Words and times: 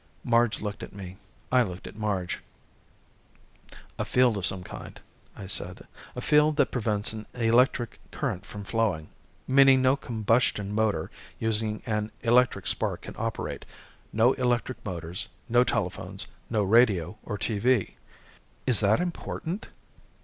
Marge 0.23 0.61
looked 0.61 0.81
at 0.81 0.93
me. 0.93 1.17
I 1.51 1.61
looked 1.61 1.85
at 1.85 1.95
Marge. 1.95 2.39
"A 3.99 4.03
field 4.03 4.35
of 4.35 4.47
some 4.47 4.63
kind," 4.63 4.99
I 5.35 5.45
said. 5.45 5.85
"A 6.15 6.21
field 6.21 6.55
that 6.57 6.71
prevents 6.71 7.13
an 7.13 7.27
electric 7.35 7.99
current 8.09 8.43
from 8.43 8.63
flowing. 8.63 9.11
Meaning 9.47 9.83
no 9.83 9.95
combustion 9.95 10.73
motor 10.73 11.11
using 11.37 11.83
an 11.85 12.11
electric 12.23 12.65
spark 12.65 13.01
can 13.03 13.13
operate. 13.15 13.63
No 14.11 14.33
electric 14.33 14.83
motors. 14.83 15.29
No 15.47 15.63
telephones. 15.63 16.25
No 16.49 16.63
radio 16.63 17.19
or 17.21 17.37
TV." 17.37 17.93
"Is 18.65 18.79
that 18.79 18.99
important?" 18.99 19.67